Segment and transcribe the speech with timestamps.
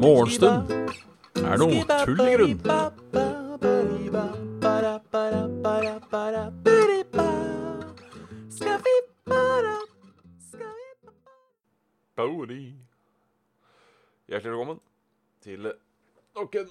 [0.00, 0.70] Morgenstund
[1.44, 2.58] er noe tull i grunn.
[14.30, 14.78] Hjertelig velkommen
[15.42, 15.72] til
[16.36, 16.68] nok en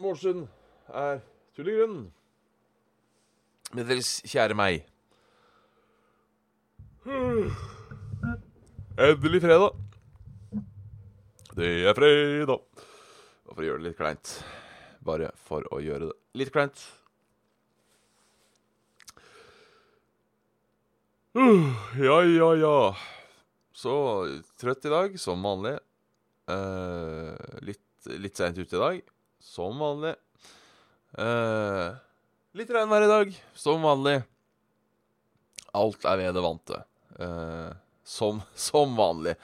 [0.00, 0.46] morgenstund
[0.88, 1.18] er
[1.56, 1.98] tull i grunn.
[3.72, 4.84] Med deres kjære meg.
[9.00, 9.72] Endelig fredag.
[11.56, 12.60] Det er fredag.
[13.48, 14.32] Og for å gjøre det litt kleint.
[15.00, 16.82] Bare for å gjøre det litt kleint.
[21.32, 22.76] Uh, ja, ja, ja.
[23.72, 23.94] Så
[24.60, 25.78] trøtt i dag, som vanlig.
[26.50, 27.32] Uh,
[27.64, 29.02] litt litt seint ute i dag,
[29.40, 30.14] som vanlig.
[31.16, 31.96] Uh,
[32.52, 34.18] litt regnvær i dag, som vanlig.
[35.72, 36.78] Alt er ved det vante.
[37.20, 37.70] Eh,
[38.10, 39.36] som, som vanlig.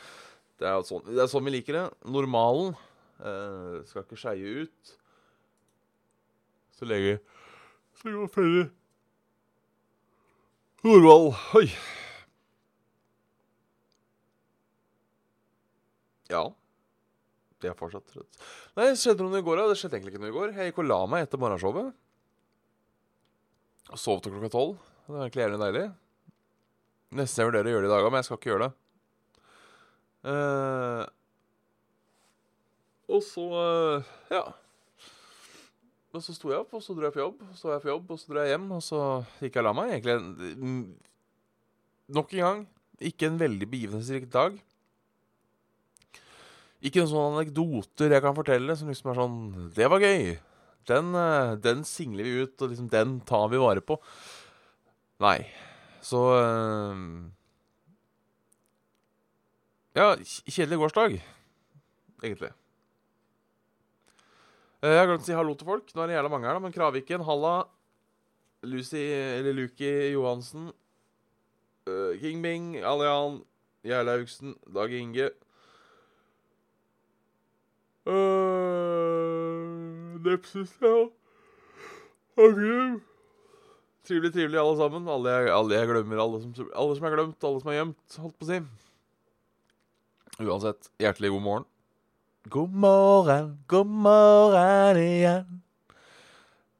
[0.56, 1.84] Det er, sånn, det er sånn vi liker det.
[2.08, 2.72] Normalen
[3.20, 4.96] eh, skal ikke skeie ut.
[6.76, 7.18] Så lenge
[7.96, 8.66] Så lenge man følger
[10.86, 11.66] normal Oi.
[16.30, 16.44] Ja.
[17.62, 18.38] Det er fortsatt trøtt.
[18.76, 19.70] Nei, det skjedde noe i går, da.
[19.70, 20.52] Det skjedde egentlig ikke noe i går.
[20.54, 21.94] Jeg gikk og la meg etter morgenshowet.
[23.94, 24.74] Og sov til klokka tolv.
[25.06, 25.84] Det var egentlig jævlig deilig.
[27.14, 28.72] Nesten jeg vurderer å gjøre det i dag òg, men jeg skal ikke gjøre det.
[30.26, 31.02] Uh,
[33.14, 34.46] og så uh, Ja.
[36.16, 37.42] Og så sto jeg opp, og så dro jeg på jobb.
[37.54, 39.00] Så var jeg på jobb, og så dro jeg hjem, og så
[39.36, 39.92] gikk jeg og la meg.
[39.98, 40.16] Egentlig
[42.16, 42.62] Nok en gang
[43.02, 44.56] ikke en veldig begivenhetsrik dag.
[46.80, 49.38] Ikke noen sånne anekdoter jeg kan fortelle som liksom er sånn
[49.76, 50.36] Det var gøy.
[50.86, 53.98] Den, eh, den singler vi ut, og liksom den tar vi vare på.
[55.20, 55.40] Nei.
[56.06, 56.96] Så eh,
[59.96, 60.12] Ja,
[60.44, 61.14] kjedelig gårsdag,
[62.22, 62.50] egentlig.
[64.84, 65.88] Eh, Jeg har glemt å si hallo til folk.
[65.94, 66.62] Nå er det jævla mange her, da.
[66.62, 67.54] Men Kraviken, Halla,
[68.66, 70.68] Lucy eller Luki Johansen,
[71.88, 73.40] uh, King Bing, Alian,
[73.86, 75.30] Gjerlaugsen, Dag Inge
[78.06, 80.96] uh, Nepsis, ja.
[82.36, 83.00] Agrim.
[84.06, 85.06] Trivelig, trivelig, alle sammen.
[85.10, 86.20] Alle jeg, alle jeg glemmer.
[86.22, 88.58] Alle som, alle som er glemt, alle som er gjemt, holdt på å si.
[90.46, 91.66] Uansett, hjertelig god morgen.
[92.54, 95.56] God morgen, god morgen igjen.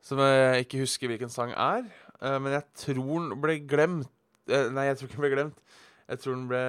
[0.06, 1.88] Som jeg ikke husker hvilken sang er.
[2.20, 4.06] eh, Men jeg tror den ble glemt
[4.46, 5.58] eh, Nei, jeg tror ikke den ble glemt.
[6.06, 6.62] Jeg tror den ble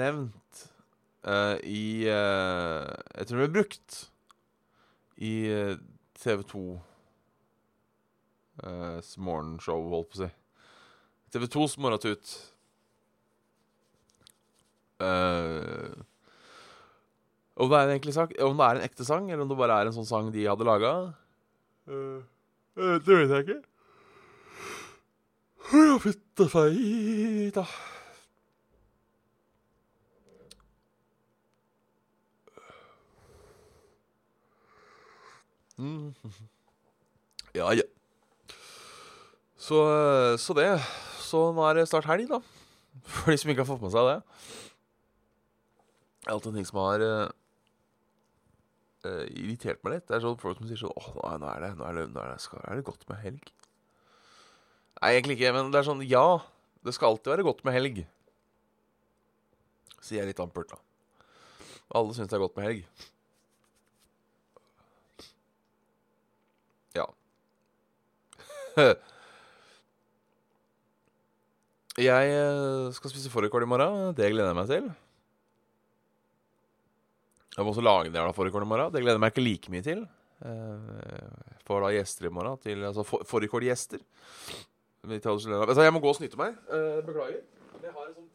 [0.00, 0.64] nevnt
[1.30, 4.00] eh, i Jeg tror den ble brukt
[5.22, 5.32] i
[6.18, 6.64] TV 2
[8.64, 10.30] uh, morgenshow, holdt på å si.
[11.34, 12.34] TV 2s Morratut.
[15.02, 15.92] Eh,
[17.56, 19.58] om det er en egentlig sang, om det er en ekte sang, eller om det
[19.58, 20.92] bare er en sånn sang de hadde laga,
[21.86, 23.58] det vet jeg ikke.
[25.72, 27.50] Ja, fytte fei.
[35.76, 36.14] Mm.
[37.56, 37.84] Ja, ja.
[39.66, 40.68] Så, eh, så det.
[41.26, 42.38] Så nå er det snart helg, da.
[43.10, 44.18] For de som ikke har fått med seg det.
[46.22, 47.28] Det er alltid en ting som har eh,
[49.34, 50.06] irritert meg litt.
[50.08, 52.04] Det er sånn folk som sier sånn Åh, er- nå er det, nå er det,
[52.14, 53.50] nå er det, skal, er det godt med helg?
[54.96, 56.24] Nei, egentlig ikke, men det er sånn Ja,
[56.86, 57.96] det skal alltid være godt med helg.
[60.00, 60.78] Sier jeg litt ampert, da.
[61.98, 62.80] Alle syns det er godt med helg.
[66.96, 67.06] Ja.
[71.96, 74.14] Jeg eh, skal spise fårikål i morgen.
[74.16, 74.88] Det gleder jeg meg til.
[77.56, 78.92] Jeg må også lage en jævla fårikål i morgen.
[78.92, 80.02] Det gleder jeg meg ikke like mye til.
[80.44, 80.90] Eh,
[81.56, 82.58] Jeg får da gjester i morgen.
[82.62, 84.02] Til, altså få- fårikålgjester.
[85.06, 86.52] Jeg må gå og snyte meg.
[86.68, 87.40] Eh, Beklager.
[87.82, 88.28] Jeg har en sånn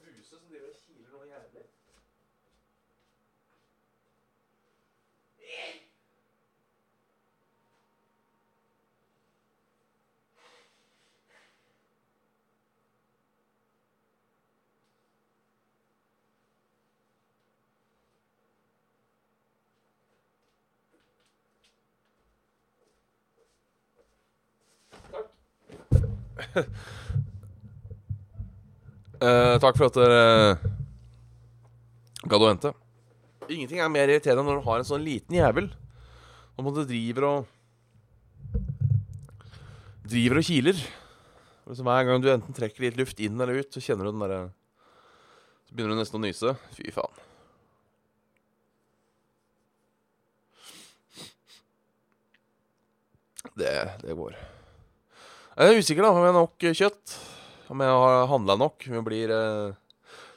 [29.21, 30.57] Eh, takk for at dere
[32.25, 32.71] gadd å vente.
[33.53, 35.68] Ingenting er mer irriterende når du har en sånn liten jævel.
[36.57, 37.51] Om du driver og
[40.12, 40.80] Driver og kiler.
[41.71, 44.24] Så Hver gang du enten trekker litt luft inn eller ut, så kjenner du den
[44.25, 44.39] derre
[45.69, 46.56] Så begynner du nesten å nyse.
[46.75, 47.21] Fy faen.
[53.56, 54.36] Det, det går.
[55.62, 57.12] Jeg er usikker da om jeg har nok kjøtt.
[57.69, 58.81] Om jeg har handla nok.
[58.81, 59.74] Vi blir eh,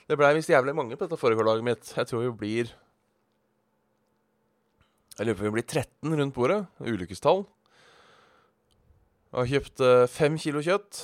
[0.04, 1.92] Det blei visst jævlig mange på dette fårikållaget mitt.
[1.96, 2.72] Jeg tror vi blir
[5.16, 6.58] Jeg lurer på om vi blir 13 rundt bordet.
[6.76, 7.40] Ulykkestall.
[9.30, 11.00] Jeg har kjøpt eh, fem kilo kjøtt.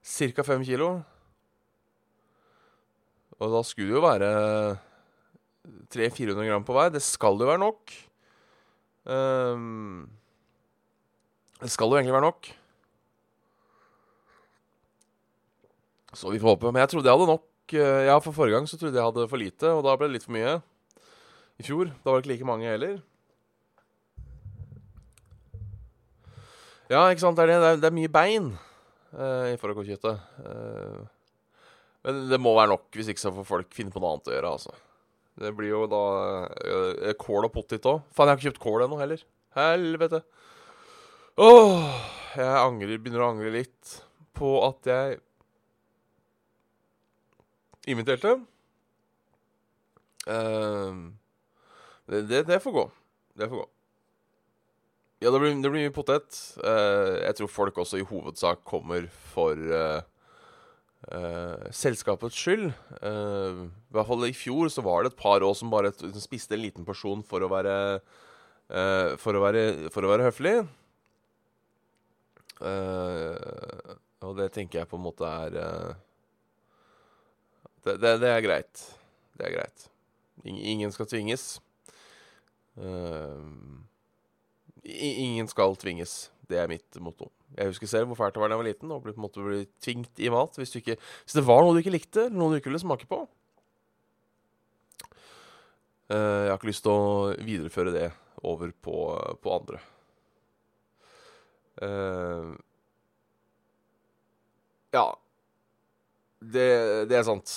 [0.00, 0.88] Cirka fem kilo.
[3.36, 4.30] Og da skulle det jo være
[5.92, 6.96] 300-400 gram på hver.
[6.96, 7.92] Det skal jo være nok.
[9.04, 10.08] Um,
[11.60, 12.50] det skal jo egentlig være nok.
[16.12, 16.72] Så vi får håpe.
[16.72, 17.46] Men jeg trodde jeg hadde nok.
[17.72, 20.16] eh, Ja, for forrige gang så trodde jeg hadde for lite, og da ble det
[20.18, 20.56] litt for mye.
[21.60, 21.92] I fjor.
[22.02, 22.98] Da var det ikke like mange heller.
[26.90, 27.38] Ja, ikke sant.
[27.38, 27.70] Det er, det.
[27.70, 28.50] Er, det er mye bein
[29.14, 30.22] uh, i fårikålkjøttet.
[30.42, 31.04] Uh,
[32.06, 34.34] men det må være nok, hvis ikke så får folk finne på noe annet å
[34.34, 34.52] gjøre.
[34.56, 34.74] altså.
[35.40, 36.02] Det blir jo da
[36.50, 38.02] uh, kål og pottit òg.
[38.10, 39.22] Faen, jeg har ikke kjøpt kål ennå heller.
[39.54, 40.22] Helvete.
[41.40, 41.84] Åh,
[42.40, 43.98] jeg angrer, begynner å angre litt
[44.36, 45.20] på at jeg
[47.88, 48.36] inviterte.
[50.28, 51.12] Uh,
[52.10, 52.86] det, det, det, får gå.
[53.38, 53.66] Det får gå.
[55.20, 56.36] Ja, det blir, det blir mye potet.
[56.60, 60.00] Uh, jeg tror folk også i hovedsak kommer for uh,
[61.72, 62.66] selskapets skyld.
[63.00, 66.52] I hvert fall i fjor så var det et par år som bare som spiste
[66.52, 67.76] en liten porsjon for å være
[69.18, 70.52] for, å være, for å være høflig.
[74.20, 75.56] og det tenker jeg på en måte er
[77.84, 78.84] det, det, det, er greit.
[79.38, 79.86] Det er greit.
[80.44, 81.60] Ingen skal tvinges.
[82.80, 83.40] Uh,
[84.84, 86.30] ingen skal tvinges.
[86.50, 87.30] Det er mitt motto.
[87.56, 88.94] Jeg husker selv hvor fælt det var da jeg var liten.
[88.94, 92.26] Og måte bli tvingt i mat hvis, ikke, hvis, det var noe du ikke likte,
[92.26, 93.22] eller noe du ikke ville smake på.
[96.10, 98.08] Uh, jeg har ikke lyst til å videreføre det
[98.46, 98.96] over på,
[99.40, 99.80] på andre.
[101.80, 102.56] Uh,
[104.92, 105.04] ja,
[106.40, 106.70] det,
[107.10, 107.52] det, er sant.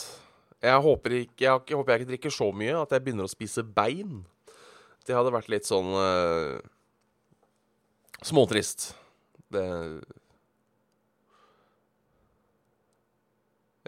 [0.63, 3.31] Jeg håper, ikke, jeg, jeg håper jeg ikke drikker så mye at jeg begynner å
[3.31, 4.21] spise bein.
[5.07, 6.59] Det hadde vært litt sånn uh,
[8.23, 8.93] småtrist.
[9.51, 9.63] Det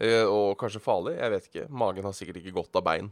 [0.03, 1.15] uh, Og kanskje farlig.
[1.19, 1.67] Jeg vet ikke.
[1.71, 3.11] Magen har sikkert ikke godt av bein.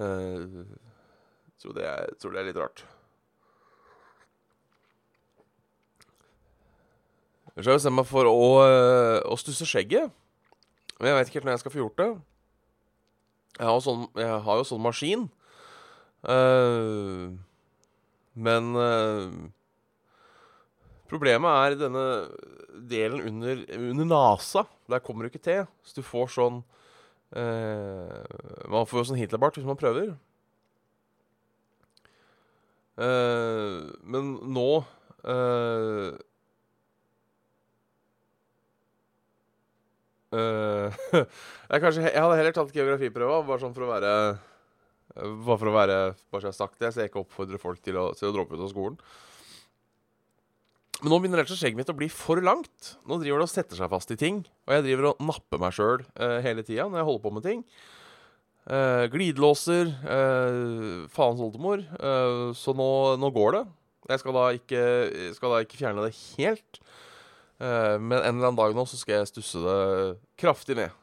[0.00, 0.64] Uh,
[1.60, 2.84] tror, det er, tror det er litt rart.
[7.60, 8.50] Så jeg bestemt meg for å,
[9.28, 10.12] å stusse skjegget.
[11.00, 12.10] Men jeg vet ikke helt når jeg skal få gjort det.
[13.56, 15.22] Jeg har sånn, jeg har jo sånn maskin.
[16.20, 17.32] Uh,
[18.36, 19.32] men uh,
[21.08, 22.04] problemet er denne
[22.90, 24.66] delen under, under nasa.
[24.92, 25.64] Der kommer du ikke til.
[25.80, 26.60] Så du får sånn
[27.32, 30.18] uh, Man får jo sånn Hitlerbart hvis man prøver.
[33.00, 34.70] men nå
[40.30, 44.12] Uh, jeg, kanskje, jeg, hadde heller tatt geografiprøva, bare sånn for å være
[45.10, 45.96] Bare for å være
[46.30, 48.32] Bare så jeg har sagt det, så jeg ikke oppfordrer folk til å, til å
[48.36, 49.00] droppe ut av skolen.
[51.00, 52.92] Men nå begynner rett og slett skjegget mitt å bli for langt.
[53.08, 54.42] Nå driver det og setter seg fast i ting.
[54.68, 57.46] Og jeg driver og napper meg sjøl uh, hele tida når jeg holder på med
[57.48, 57.64] ting.
[58.70, 59.90] Uh, glidelåser,
[61.10, 61.82] faens oldemor.
[62.54, 63.64] så nå, nå, går det.
[64.12, 64.84] Jeg skal da ikke,
[65.34, 66.82] skal da ikke fjerne det helt.
[67.60, 70.94] Uh, men en eller annen dag nå så skal jeg stusse det kraftig ned.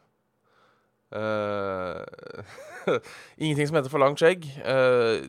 [1.14, 2.02] Uh,
[3.38, 4.48] ingenting som heter for langt skjegg.
[4.66, 5.22] Uh,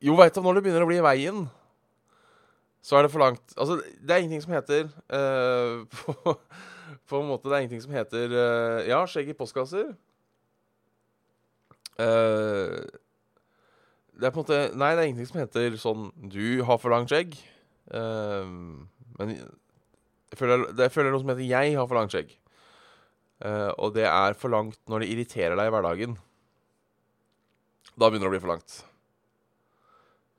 [0.00, 1.42] jo, veit du, når det begynner å bli i veien,
[2.80, 3.42] så er det for langt.
[3.58, 4.86] Altså, det er ingenting som heter
[5.96, 8.32] på, på, en måte Det er ingenting som heter
[8.88, 9.90] Ja, skjegg i postkasser.
[11.98, 12.06] det
[14.24, 17.12] er på en måte Nei, det er ingenting som heter sånn Du har for langt
[17.12, 17.36] skjegg.
[17.92, 19.44] men
[20.30, 22.36] jeg føler, det føler noe som heter 'jeg har for langt skjegg'.
[23.40, 26.18] Uh, og det er for langt når det irriterer deg i hverdagen.
[27.96, 28.74] Da begynner det å bli for langt.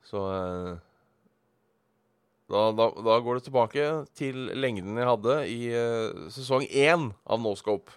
[0.06, 0.78] Så uh,
[2.52, 7.42] da, da, da, går det tilbake til lengden jeg hadde i uh, sesong én av
[7.42, 7.90] Noscope.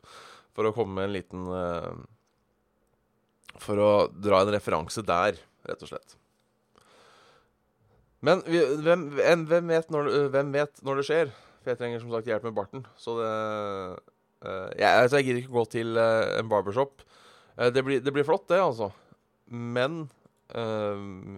[0.55, 1.47] For å komme med en liten
[3.59, 5.35] For å dra en referanse der,
[5.67, 6.15] rett og slett.
[8.23, 11.33] Men hvem, hvem, vet, når, hvem vet når det skjer?
[11.65, 12.83] For jeg trenger som sagt hjelp med barten.
[12.93, 17.01] Så det uh, jeg, altså, jeg gidder ikke gå til uh, en barbershop.
[17.57, 18.91] Uh, det, blir, det, blir, flott, det, altså.
[19.49, 20.11] Men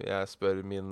[0.04, 0.92] jeg spør min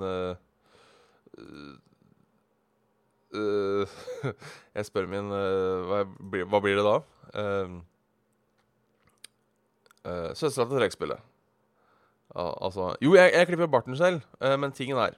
[4.76, 5.98] jeg spør min hva,
[6.48, 6.96] hva blir det da?
[7.36, 7.76] Uh,
[10.32, 11.20] Søstera til trekkspillet.
[12.32, 15.10] Altså Jo, jeg, jeg klipper barten selv, men tingen er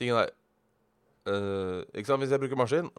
[0.00, 0.32] Tingen er
[1.26, 2.90] eh, Ikke sant, hvis jeg bruker maskin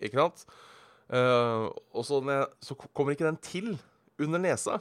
[0.00, 0.46] Ikke sant?
[1.04, 3.74] Uh, og så, jeg, så kommer ikke den til
[4.18, 4.78] under nesa.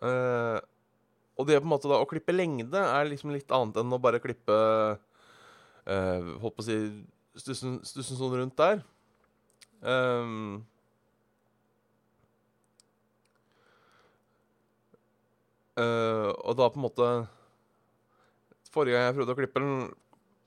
[0.00, 0.56] Uh,
[1.34, 4.00] og det på en måte da å klippe lengde er liksom litt annet enn å
[4.02, 4.54] bare klippe
[5.90, 6.76] eh, Holdt på å si
[7.34, 8.84] stussen, sånn rundt der.
[9.82, 10.62] Um,
[15.74, 17.08] eh, og da på en måte
[18.74, 19.76] Forrige gang jeg prøvde å klippe den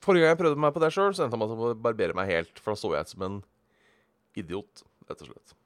[0.04, 2.60] Forrige gang jeg prøvde meg på det sjøl, endte jeg med å barbere meg helt.
[2.62, 3.40] For da så jeg ut som en
[4.38, 5.56] idiot, rett og slett.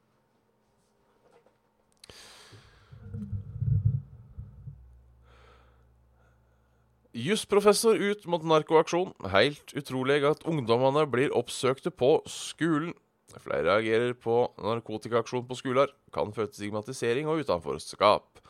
[7.12, 9.12] Jusprofessor ut mot narkoaksjon.
[9.34, 12.94] Helt utrolig at ungdommene blir oppsøkte på skolen.
[13.36, 15.92] Flere reagerer på narkotikaaksjon på skoler.
[16.12, 18.40] Kan føre til stigmatisering og utenforskap.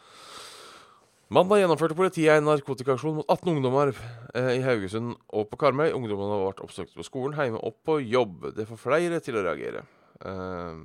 [1.32, 3.94] Mandag gjennomførte politiet en narkotikaaksjon mot 18 ungdommer
[4.36, 5.86] eh, i Haugesund og på Karmøy.
[5.96, 8.50] Ungdommene ble oppsøkt på skolen, hjemme og på jobb.
[8.52, 9.86] Det får flere til å reagere.
[10.28, 10.82] Eh,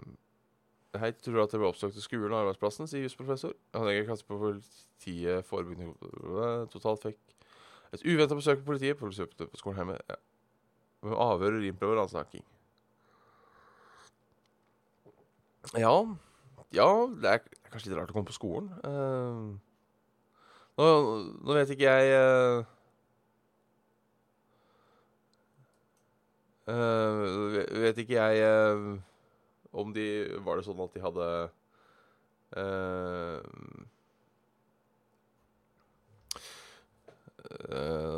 [0.98, 3.58] Hei, tror du at det ble oppsøkt til skolen og arbeidsplassen, sier jusprofessor.
[3.76, 7.20] Han legger kanskje på politiet, forebyggende Totalt fikk
[7.98, 8.96] et uventa besøk på politiet.
[9.04, 10.00] Politiet på skolen hjemme.
[10.08, 10.22] Ja.
[11.12, 12.48] Med avhør, rimprøve og ransaking.
[15.76, 15.96] Ja
[16.72, 18.72] Ja, det er kanskje litt rart å komme på skolen.
[18.88, 19.67] Eh,
[20.78, 20.88] nå,
[21.42, 22.66] nå vet ikke jeg uh,
[26.70, 27.22] uh,
[27.82, 28.98] Vet ikke jeg uh,
[29.78, 30.08] om de
[30.46, 31.30] Var det sånn at de hadde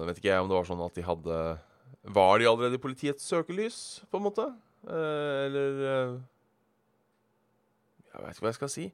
[0.09, 1.39] Vet ikke jeg om det var sånn at de hadde
[2.19, 4.45] Var de allerede i politiets søkelys, på en måte?
[4.89, 6.19] Eller
[8.09, 8.85] Jeg vet ikke hva jeg skal si.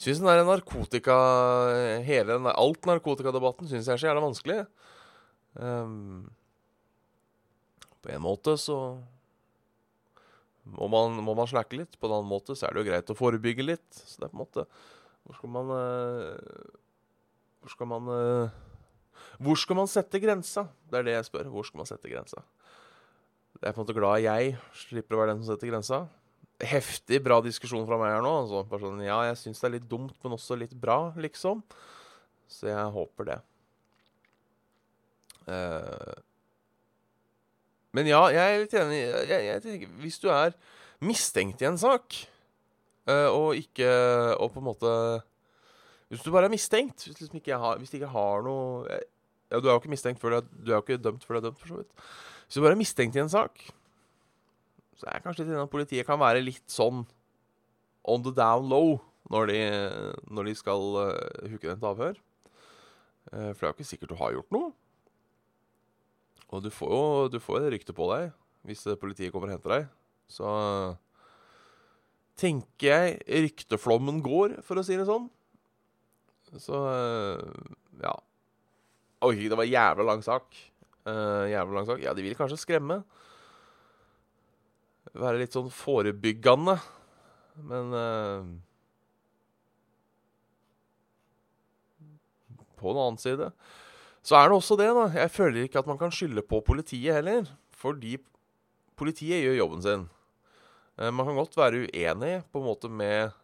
[0.00, 1.16] Syns den der narkotika
[2.06, 4.62] Hele den der, alt narkotikadebatten syns jeg er så jævla vanskelig.
[5.54, 6.24] Um,
[8.02, 8.78] på en måte så
[10.64, 11.98] må man, må man slakke litt.
[12.00, 13.88] På en annen måte så er det jo greit å forebygge litt.
[13.92, 14.66] Så det er på en måte
[15.24, 16.72] Hvor skal man eh,
[17.60, 18.58] Hvor skal man eh,
[19.44, 20.66] Hvor skal man sette grensa?
[20.88, 21.52] Det er det jeg spør.
[21.52, 22.44] Hvor skal man sette grensa?
[23.60, 26.00] Jeg er på en måte glad jeg slipper å være den som setter grensa.
[26.62, 28.34] Heftig bra diskusjon fra meg her nå.
[28.44, 31.64] Altså, bare sånn, ja, jeg syns det er litt dumt, men også litt bra, liksom.
[32.50, 33.40] Så jeg håper det.
[35.44, 36.14] Uh,
[37.94, 39.00] men ja, jeg er litt enig.
[39.28, 40.54] Jeg, jeg tenker, hvis du er
[41.04, 42.16] mistenkt i en sak,
[43.10, 43.88] uh, og ikke
[44.40, 44.92] Og på en måte
[46.08, 48.86] Hvis du bare er mistenkt, hvis, liksom ikke har, hvis du ikke har noe
[49.50, 51.36] Ja, du er jo ikke mistenkt før du er, du er jo ikke dømt før
[51.36, 52.06] du er dømt, for så vidt.
[52.46, 53.60] Hvis du bare er mistenkt i en sak,
[54.98, 57.02] så er jeg kanskje litt enig at politiet kan være litt sånn
[58.04, 58.98] on the down low
[59.32, 59.60] når de,
[60.28, 62.18] når de skal uh, huke den til avhør.
[63.32, 64.72] Eh, for det er jo ikke sikkert du har gjort noe.
[66.52, 68.28] Og du får jo du får et rykte på deg
[68.68, 69.88] hvis eh, politiet kommer og henter deg.
[70.30, 70.48] Så
[72.40, 75.28] tenker jeg rykteflommen går, for å si det sånn.
[76.60, 77.66] Så eh,
[78.04, 78.14] ja.
[79.24, 80.56] Oi, det var jævla lang sak.
[81.04, 82.00] Uh, jævla lang sak.
[82.02, 82.98] Ja, de vil kanskje skremme.
[85.14, 86.76] Være litt sånn forebyggende.
[87.70, 88.46] Men uh,
[92.80, 93.52] På den annen side
[94.24, 95.04] så er det også det, da.
[95.12, 97.44] Jeg føler ikke at man kan skylde på politiet heller.
[97.76, 98.16] Fordi
[98.96, 100.06] politiet gjør jobben sin.
[100.96, 103.34] Uh, man kan godt være uenig på en måte med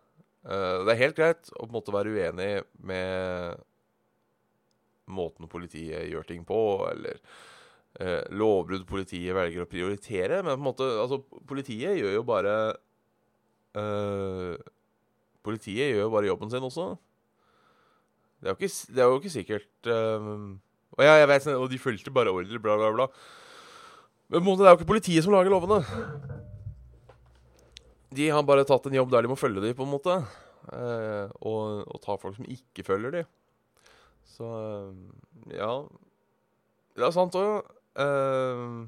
[0.49, 3.61] uh, Det er helt greit å på en måte være uenig med
[5.11, 6.59] måten politiet gjør ting på,
[6.91, 7.19] eller
[7.99, 10.42] eh, lovbrudd politiet velger å prioritere.
[10.44, 12.56] Men på en måte, altså, politiet gjør jo bare
[13.78, 14.54] eh,
[15.40, 16.90] Politiet gjør jo bare jobben sin også.
[18.40, 20.26] Det er jo ikke, er jo ikke sikkert eh,
[20.97, 23.06] Og ja, jeg vet, og de fulgte bare ordre, bla, bla, bla.
[24.28, 25.80] Men på en måte, det er jo ikke politiet som lager lovene.
[28.14, 30.16] De har bare tatt en jobb der de må følge de, på en måte.
[30.70, 33.25] Eh, og, og ta folk som ikke følger de.
[34.28, 35.73] Så eh, ja.
[36.99, 37.70] Det er sant òg.
[37.99, 38.87] Eh,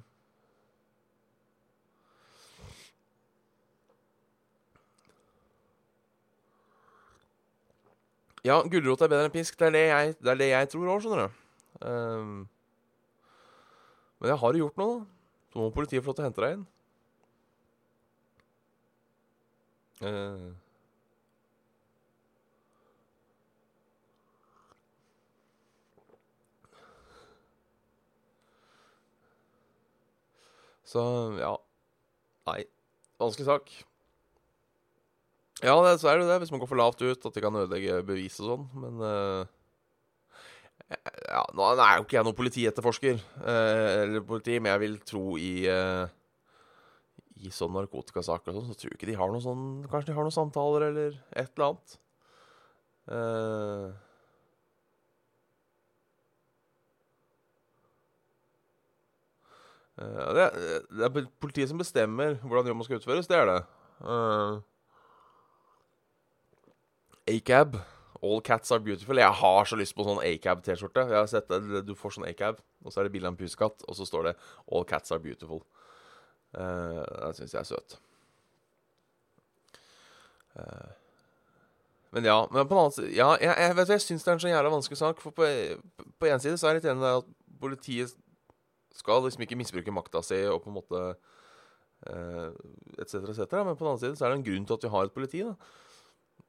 [8.47, 9.59] ja, gulrot er bedre enn pisk.
[9.59, 11.41] Det er det jeg, det er det jeg tror òg, skjønner du.
[11.83, 12.47] Uh,
[14.23, 16.45] men jeg har jo gjort noe, da, så må politiet få lov til å hente
[16.45, 16.67] deg inn.
[20.03, 20.47] Eh,
[30.93, 31.03] Så
[31.41, 31.55] ja.
[32.51, 32.61] Nei.
[33.23, 33.73] Vanskelig sak.
[35.63, 37.55] Ja, det, så er det det, hvis man går for lavt ut, at de kan
[37.55, 39.45] ødelegge bevis og sånn, men uh,
[41.31, 45.37] Ja, nå er jo ikke jeg noen politietterforsker, uh, eller politi, men jeg vil tro
[45.39, 46.11] i uh,
[47.47, 50.17] I sånne narkotikasaker og sånn, så tror jeg ikke de har noen sånn Kanskje de
[50.19, 51.97] har noen samtaler eller et eller annet.
[53.07, 53.87] Uh,
[59.97, 60.45] det,
[60.89, 63.29] det, er politiet som bestemmer hvordan jobben skal utføres.
[63.29, 63.59] Det er det.
[64.01, 64.61] Uh,
[67.29, 67.77] Acab.
[68.23, 69.19] All cats are beautiful.
[69.19, 71.09] Jeg har så lyst på sånn Acab-T-skjorte.
[71.11, 73.39] Jeg har sett det, Du får sånn Acab, og så er det bilde av en
[73.41, 74.35] pusekatt, og så står det
[74.71, 75.65] 'All cats are beautiful'.
[76.55, 77.99] Uh, det syns jeg er søt.
[80.55, 80.93] Uh,
[82.13, 84.35] men ja, men på en annen side Ja, jeg, jeg, vet, jeg syns det er
[84.37, 85.21] en så jævla vanskelig sak.
[85.21, 85.49] For på,
[86.21, 87.31] på en side så er jeg litt enig i at
[87.61, 88.15] politiet
[88.97, 91.05] skal liksom ikke misbruke makta si og på en måte
[92.03, 93.47] etc., etc.
[93.63, 95.15] Men på den annen side så er det en grunn til at vi har et
[95.15, 95.43] politi.
[95.47, 95.55] da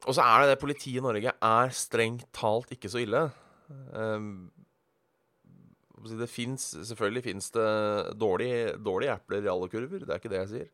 [0.03, 3.23] og så er det det politiet i Norge er strengt talt ikke så ille.
[3.95, 4.51] Um,
[6.03, 7.69] det finnes, selvfølgelig fins det
[8.19, 10.67] dårlige, dårlige epler i alle kurver, det er ikke det jeg sier.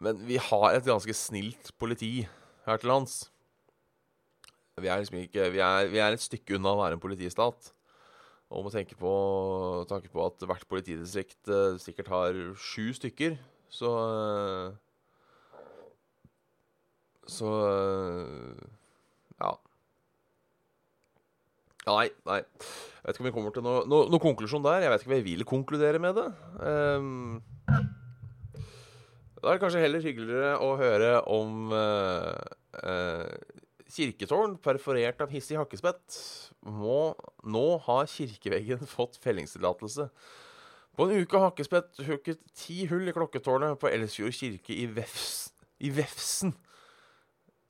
[0.00, 2.24] Men vi har et ganske snilt politi
[2.64, 3.18] her til lands.
[4.80, 7.73] Vi er liksom ikke Vi er, vi er et stykke unna å være en politistat.
[8.54, 9.12] Og må tenke på,
[9.90, 13.34] tanke på at hvert politidistrikt eh, sikkert har sju stykker,
[13.74, 14.80] så eh,
[17.30, 18.64] så eh,
[19.40, 19.52] ja.
[21.84, 22.40] Nei, nei.
[22.40, 24.86] Jeg vet ikke om vi kommer til noe, noe, noe konklusjon der.
[24.86, 26.28] Jeg vet ikke om jeg vil konkludere med det.
[26.64, 27.42] Um,
[29.36, 32.32] da er det kanskje heller hyggeligere å høre om uh,
[32.80, 33.28] uh,
[33.92, 36.16] kirketårn perforert av hissig hakkespett.
[36.64, 37.12] Må,
[37.44, 40.08] nå har kirkeveggen fått fellingstillatelse.
[40.94, 45.50] På en uke har Hakkespett hooket ti hull i klokketårnet på Elsfjord kirke i, Vefs,
[45.82, 46.54] i Vefsen.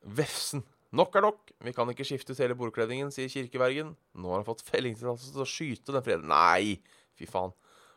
[0.04, 0.62] Vefsen.
[0.94, 1.54] Nok er nok.
[1.64, 3.94] Vi kan ikke skifte ut hele bordkledningen, sier kirkevergen.
[4.14, 6.28] Nå har han fått fellingstillatelse til å skyte den freden.
[6.30, 6.76] Nei,
[7.18, 7.54] fy faen.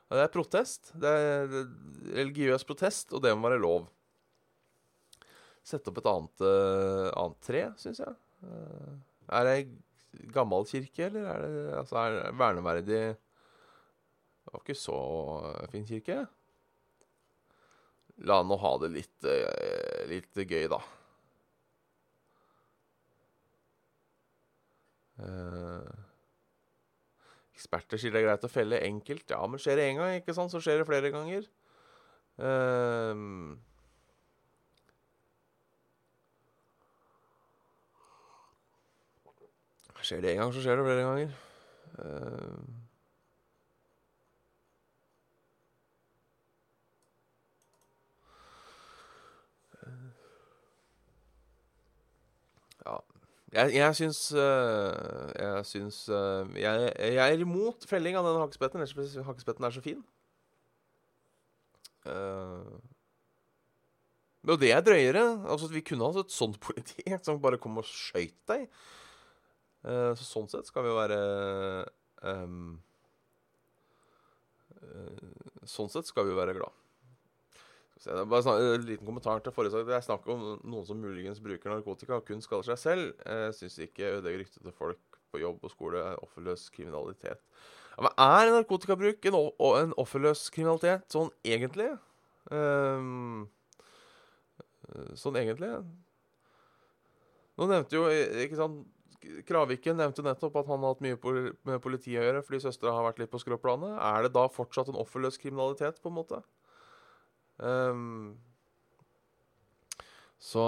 [0.08, 0.94] Det er protest.
[0.96, 1.52] Det er
[2.16, 3.90] religiøs protest, og det må være lov.
[5.68, 8.16] Sette opp et annet, uh, annet tre, syns jeg.
[8.48, 8.96] Uh,
[9.36, 9.58] er det
[10.34, 15.00] gammel kirke, eller er det altså, er det verneverdig Det var ikke så
[15.72, 16.22] fin kirke.
[18.26, 20.80] La nå ha det litt, uh, litt gøy, da.
[25.18, 25.86] Uh,
[27.58, 29.30] eksperter sier det er greit å felle enkelt.
[29.34, 31.46] Ja, men skjer det én gang, ikke sant, så skjer det flere ganger.
[32.38, 33.58] Uh,
[40.08, 41.40] skjer det én gang, så skjer det flere ganger.
[41.98, 42.78] Uh,
[53.58, 58.84] Jeg, jeg syns uh, Jeg syns uh, jeg, jeg, er imot felling av den hakkespetten.
[59.26, 60.04] Hakkespetten er så fin.
[62.08, 62.78] Uh,
[64.48, 65.26] og det er drøyere.
[65.48, 68.68] Altså, vi kunne hatt et sånt politi som bare kom og skøyt deg.
[69.86, 71.20] Uh, så sånn sett skal vi jo være
[72.26, 72.78] um,
[75.68, 76.74] Sånn sett skal vi jo være glad.
[78.06, 79.88] Bare snak, en liten kommentar til forrige sak.
[79.88, 83.24] Det er snakk om noen som muligens bruker narkotika og kun skader seg selv.
[83.26, 87.42] Jeg syns ikke ødelegger ryktet til folk på jobb og skole er offerløs kriminalitet.
[87.98, 89.40] Ja, men er narkotikabruk en,
[89.82, 91.90] en offerløs kriminalitet sånn egentlig?
[92.54, 93.48] Um,
[95.18, 95.74] sånn egentlig?
[97.58, 98.06] Nå nevnte jo
[98.46, 98.86] ikke sant,
[99.48, 101.18] Kraviken nevnte nettopp at han har hatt mye
[101.68, 103.96] med politiet å gjøre fordi søstera har vært litt på skråplanet.
[104.00, 106.42] Er det da fortsatt en offerløs kriminalitet, på en måte?
[107.58, 108.38] Um,
[110.38, 110.64] så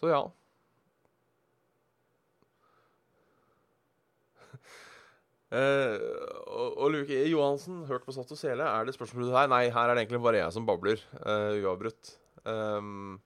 [0.00, 0.22] Så ja.
[5.54, 6.00] Uh,
[6.58, 9.52] og, og Luke Johansen, hørt på Satt og Sele, er det spørsmål her?
[9.52, 12.16] Nei, her er det egentlig bare jeg som babler uh, uavbrutt.
[12.44, 13.22] Um,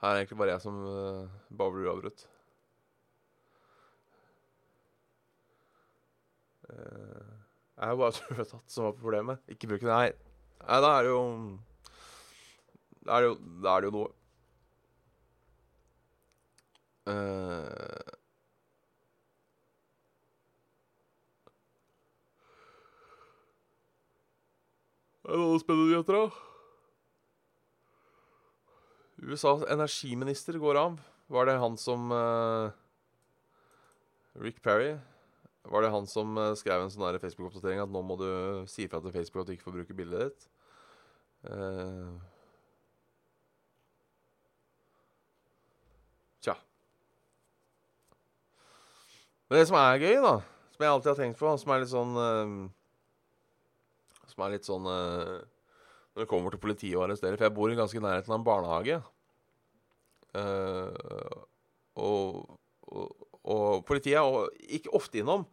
[0.00, 2.22] her er egentlig bare jeg som uh, babler uavbrutt.
[6.70, 7.26] Uh,
[7.76, 9.42] jeg er bare tatt, som var problemet.
[9.48, 9.92] Ikke bruk det.
[9.92, 10.16] her.
[10.60, 11.20] Nei, da er det jo
[13.04, 14.08] Da er det jo, da er det jo noe.
[17.10, 18.10] Uh,
[25.24, 26.49] er det noe spennende nyheter, da?
[29.20, 31.00] USAs energiminister går av.
[31.30, 32.72] Var det han som uh,
[34.40, 34.96] Rick Perry
[35.62, 38.30] Var det han som uh, skrev en sånn Facebook-oppdatering at nå må du
[38.70, 40.48] si ifra til Facebook at du ikke får bruke bildet ditt?
[41.44, 42.16] Uh,
[46.40, 46.56] Tja.
[49.50, 50.34] Men det som er gøy, da,
[50.72, 52.14] som jeg alltid har tenkt på, som er litt sånn
[54.30, 54.88] Som er litt sånn
[56.20, 58.44] Når det kommer til politiet og arresterer For jeg bor i ganske nærheten av en
[58.44, 58.96] barnehage.
[60.36, 61.44] Uh,
[61.96, 62.58] og,
[62.92, 65.46] og, og politiet er ikke ofte innom.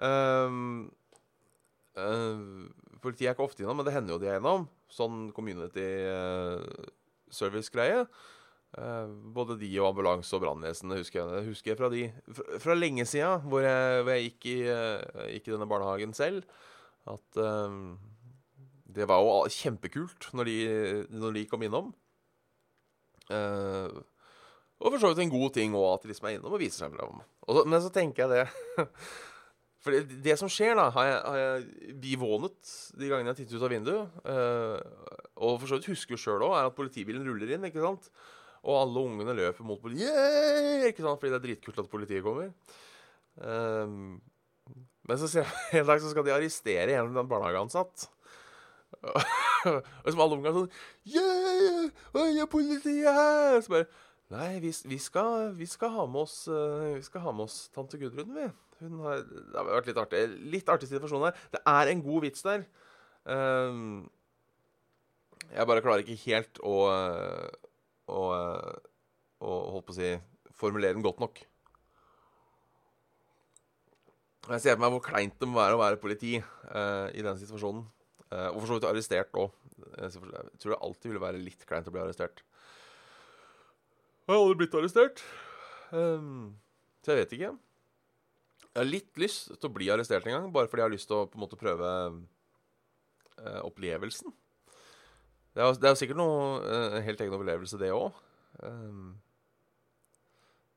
[0.00, 0.88] Uh,
[2.00, 2.70] uh,
[3.04, 4.64] politiet er ikke ofte innom, men det hender jo de er innom.
[4.88, 5.84] Sånn community
[7.32, 8.06] service-greie.
[9.36, 13.04] Både de og ambulanse og brannvesenet husker jeg, husker jeg fra de fra, fra lenge
[13.08, 14.56] sida, hvor hvor jeg gikk, i,
[15.34, 16.48] gikk i denne barnehagen selv,
[17.12, 17.40] at
[18.94, 20.56] det var jo kjempekult når de,
[21.10, 21.90] når de kom innom.
[23.30, 24.02] Uh,
[24.82, 26.84] og for så vidt en god ting òg, at de liksom er innom og viser
[26.84, 27.20] seg fram.
[27.62, 28.88] Men så tenker jeg det
[29.82, 33.56] For det, det som skjer, da, har jeg, har jeg bivånet de gangene jeg tittet
[33.58, 34.20] ut av vinduet.
[34.22, 38.06] Uh, og for så vidt husker sjøl òg, er at politibilen ruller inn, ikke sant?
[38.62, 41.18] Og alle ungene løper mot politiet, ikke sant?
[41.18, 42.52] fordi det er dritkult at politiet kommer.
[43.42, 44.20] Ehm,
[45.08, 48.06] men så ser jeg en dag så skal de arrestere en barnehageansatt.
[50.04, 50.70] og som alle ungene er sånn
[51.08, 51.90] Yeah!
[52.18, 53.60] Oi, er politiet her?
[53.64, 53.88] Så bare
[54.32, 57.66] Nei, vi, vi, skal, vi, skal ha med oss, eh, vi skal ha med oss
[57.74, 58.46] tante Gudrun, vi.
[58.80, 60.22] Hun har, det har vært litt artig.
[60.54, 61.42] Litt artig situasjon her.
[61.52, 62.64] Det er en god vits der.
[63.28, 64.08] Um,
[65.50, 66.78] jeg bare klarer ikke helt å
[68.10, 68.22] å,
[69.42, 70.12] å holdt på å si
[70.58, 71.42] formulere den godt nok.
[74.50, 77.38] Jeg ser for meg hvor kleint det må være å være politi uh, i den
[77.38, 77.84] situasjonen.
[78.32, 79.52] Eh, og for så vidt arrestert òg.
[79.92, 82.42] Jeg tror det alltid ville være litt kleint å bli arrestert.
[84.22, 85.22] Jeg har aldri blitt arrestert.
[85.92, 86.54] Um,
[87.02, 87.50] så jeg vet ikke.
[88.62, 91.10] Jeg har litt lyst til å bli arrestert en gang, bare fordi jeg har lyst
[91.10, 94.32] til å på en måte prøve uh, opplevelsen.
[95.52, 98.14] Det er, det er sikkert noe uh, helt egen opplevelse, det òg.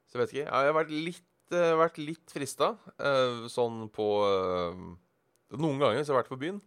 [0.09, 0.43] så jeg vet ikke.
[0.43, 4.85] Jeg har vært litt, uh, vært litt frista, uh, sånn på eh,
[5.55, 6.57] Noen ganger så har jeg vært på byen.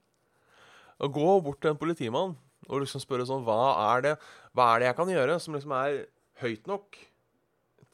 [0.99, 2.37] Å gå bort til en politimann
[2.69, 4.15] og liksom spørre sånn Hva er det
[4.57, 6.01] Hva er det jeg kan gjøre som liksom er
[6.43, 6.99] høyt nok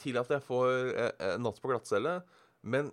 [0.00, 2.18] til at jeg får eh, en natt på glattcelle,
[2.66, 2.90] men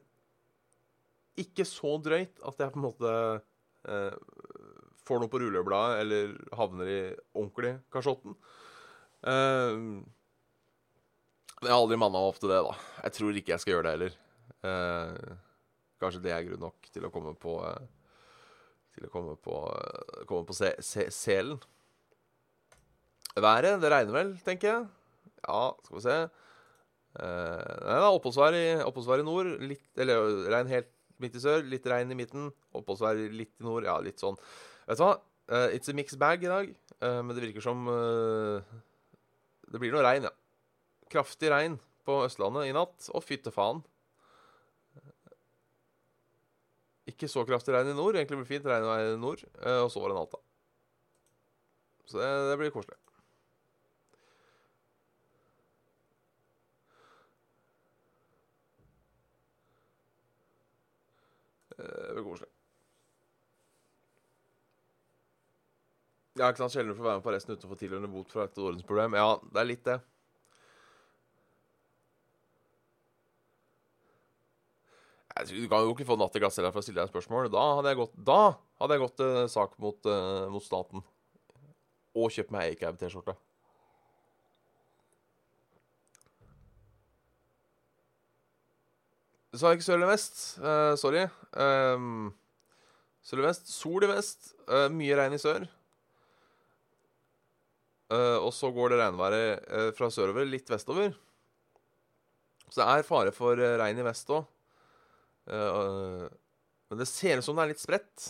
[1.41, 3.13] ikke så drøyt at jeg på en måte
[3.89, 4.15] eh,
[5.08, 7.00] får noe på rullebladet eller havner i
[7.34, 8.38] ordentlig kasjotten.
[9.28, 9.82] Eh,
[11.62, 12.78] jeg har aldri manna meg opp til det, da.
[13.06, 14.15] Jeg tror ikke jeg skal gjøre det heller.
[14.69, 15.34] Eh,
[16.02, 17.84] kanskje det er grunn nok til å komme på eh,
[18.95, 19.58] Til å komme på,
[20.27, 21.60] komme på se, se, selen.
[23.38, 24.88] Været, det regner vel, tenker jeg.
[25.45, 26.17] Ja, skal vi se.
[27.19, 29.51] Eh, oppholdsvær i, oppholdsvær i nord.
[29.63, 31.63] Litt, eller regn helt midt i sør.
[31.67, 32.49] Litt regn i midten.
[32.77, 33.88] Oppholdsvær litt i nord.
[33.88, 34.39] Ja, litt sånn.
[34.88, 35.15] Vet du hva?
[35.51, 36.75] Uh, it's a mixed bag i dag.
[37.01, 38.62] uh, men det virker som uh,
[39.67, 40.32] Det blir noe regn, ja.
[41.12, 41.75] Kraftig regn
[42.08, 43.10] på Østlandet i natt.
[43.15, 43.84] Og fytte faen.
[47.10, 48.16] Ikke så kraftig regn i nord.
[48.16, 49.44] Egentlig blir det fint regnvær i nord.
[49.66, 50.38] eh, og så var det natta.
[52.06, 52.98] Så det, det blir koselig.
[61.78, 62.50] Eh, Det blir koselig.
[66.40, 69.18] Ja, ikke sant, Sjelden får være med på resten utenfor tilhørende bot for et ordensproblem.
[69.20, 69.98] Ja, det er litt det.
[75.31, 77.13] Jeg tror, du kan jo ikke få natt i glattcella for å stille deg et
[77.13, 77.49] spørsmål.
[77.54, 78.41] Da hadde jeg gått, da
[78.82, 81.06] hadde jeg gått til sak mot, uh, mot staten.
[82.17, 83.38] Og kjøpt meg Acab-T-skjorte.
[89.51, 90.41] Så er det ikke sør eller vest.
[90.63, 91.27] Uh, sorry.
[91.51, 92.32] Um,
[93.23, 93.71] sør eller vest.
[93.71, 94.54] Sol i vest.
[94.67, 95.67] Uh, mye regn i sør.
[98.12, 101.13] Eh, og så går det regnværet eh, fra sørover litt vestover.
[102.67, 104.43] Så det er fare for eh, regn i vest òg.
[105.49, 108.27] Men det ser ut som det er litt spredt.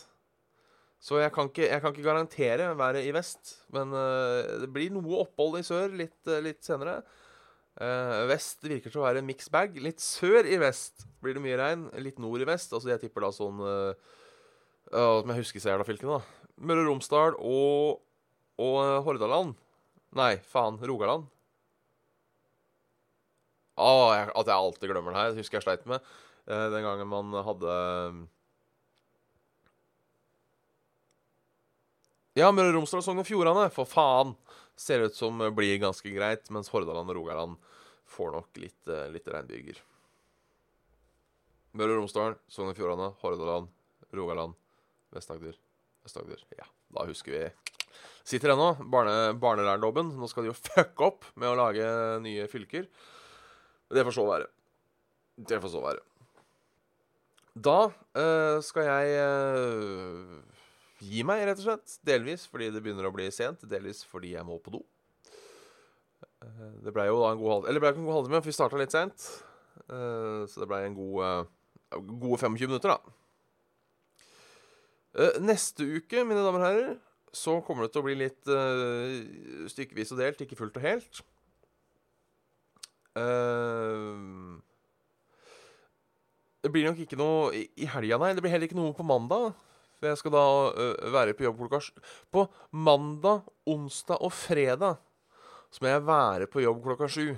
[1.01, 3.55] Så jeg kan ikke, jeg kan ikke garantere været i vest.
[3.73, 6.99] Men eh, det blir noe opphold i sør litt, eh, litt senere.
[7.81, 9.79] Eh, vest virker til å være en mixed bag.
[9.81, 11.87] Litt sør i vest blir det mye regn.
[12.05, 12.75] Litt nord i vest.
[12.77, 13.65] Altså jeg tipper da sånn
[14.91, 16.41] Som jeg husker Sæla-fylkene, da.
[16.61, 18.01] Møre og Romsdal og,
[18.61, 19.55] og eh, Hordaland.
[20.21, 20.77] Nei, faen.
[20.85, 21.25] Rogaland.
[23.81, 25.33] Å, at jeg alltid glemmer det her.
[25.33, 26.11] Det husker jeg sleit med eh,
[26.51, 27.75] den gangen man hadde
[32.39, 34.29] Ja, Møre og Romsdal og Sogn og Fjordane, for faen!
[34.79, 37.57] Ser ut som eh, blir ganske greit, mens Hordaland og Rogaland
[38.07, 39.81] får nok litt, eh, litt regnbyger.
[41.75, 43.67] Møre og Romsdal, Sogn og Fjordane, Hordaland,
[44.15, 44.55] Rogaland,
[45.11, 45.59] Vest-Agder,
[46.07, 46.45] Øst-Agder.
[46.55, 47.43] Ja, da husker vi.
[48.23, 48.69] Sitter ennå.
[48.79, 50.13] Barne, barnelærdommen.
[50.15, 51.83] Nå skal de jo fucke opp med å lage
[52.23, 52.87] nye fylker.
[53.91, 54.47] Det får så være.
[55.35, 56.03] Det får så være.
[57.51, 60.39] Da uh, skal jeg uh,
[61.03, 61.97] gi meg, rett og slett.
[62.07, 64.81] Delvis fordi det begynner å bli sent, delvis fordi jeg må på do.
[66.41, 67.65] Uh, det blei jo da en god halv...
[67.67, 69.19] Eller det ble ikke en god halvtime, for vi starta litt seint.
[69.91, 71.49] Så det blei en god
[71.91, 72.99] gode 25 minutter, da.
[75.43, 76.93] Neste uke, mine damer og herrer,
[77.35, 78.51] så kommer det til å bli litt
[79.73, 81.23] stykkevis og delt, ikke fullt og helt.
[83.11, 84.61] Uh,
[86.61, 88.33] det blir nok ikke noe i, i helga, nei.
[88.37, 89.51] Det blir heller ikke noe på mandag.
[89.97, 91.79] For jeg skal da uh, være på jobb klokka
[92.33, 95.01] På mandag, onsdag og fredag
[95.71, 97.29] så må jeg være på jobb klokka sju.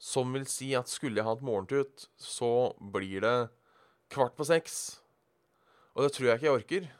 [0.00, 3.36] Som vil si at skulle jeg hatt morgentut, så blir det
[4.10, 4.80] kvart på seks.
[5.94, 6.90] Og det tror jeg ikke jeg orker.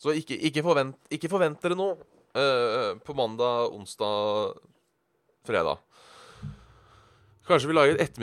[0.00, 4.54] Så ikke, ikke, forvent, ikke forvent dere noe uh, på mandag, onsdag,
[5.48, 5.82] fredag.
[7.48, 8.22] Kanskje vi lager et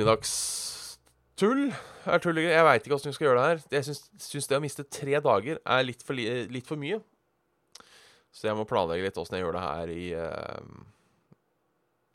[1.37, 1.73] ettermiddagstull?
[2.07, 3.61] Er tull Jeg veit ikke åssen vi skal gjøre det her.
[3.77, 6.99] Jeg syns det å miste tre dager er litt for, litt for, mye.
[8.31, 10.61] Så jeg må planlegge litt åssen jeg gjør det her i, uh,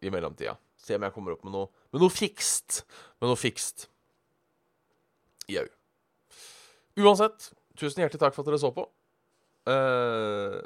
[0.03, 0.57] i mellomtida.
[0.79, 2.83] Se om jeg kommer opp med noe, med noe fikst.
[3.21, 3.89] Med noe fikst.
[5.51, 5.67] Jau.
[6.99, 8.87] Uansett, tusen hjertelig takk for at dere så på.
[9.69, 10.63] Uh,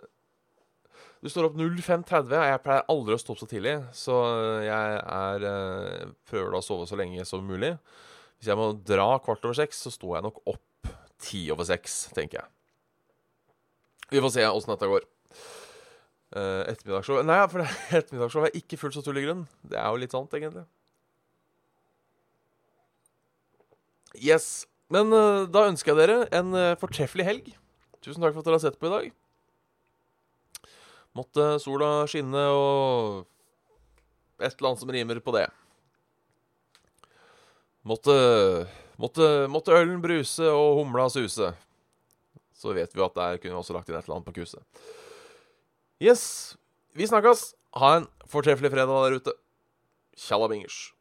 [1.25, 3.79] du står opp 05.30, jeg pleier aldri å stå opp så tidlig.
[3.97, 4.17] Så
[4.65, 7.75] jeg er uh, prøver da å sove så lenge som mulig.
[8.47, 11.97] Hvis jeg må dra kvart over seks, så står jeg nok opp ti over seks,
[12.15, 12.47] tenker jeg.
[14.13, 15.07] Vi får se åssen dette går.
[16.31, 17.67] Uh, ettermiddagsshow Nei, for
[17.99, 19.43] ettermiddagsshow er ikke fullt så tull i grunn.
[19.67, 20.63] Det er jo litt sant, egentlig.
[24.15, 24.49] Yes.
[24.95, 27.53] Men uh, da ønsker jeg dere en uh, fortreffelig helg.
[27.99, 29.13] Tusen takk for at dere har sett på i dag.
[31.19, 33.25] Måtte sola skinne og
[34.39, 35.49] et eller annet som rimer på det.
[37.87, 38.15] Måtte,
[38.99, 41.53] måtte, måtte ølen bruse og humla suse.
[42.57, 44.63] Så vet vi at der kunne vi også lagt inn et eller annet på kuset.
[46.03, 46.57] Yes,
[46.97, 47.53] vi snakkes.
[47.79, 49.37] Ha en fortreffelig fredag der ute.
[50.19, 50.96] Tjallabingers.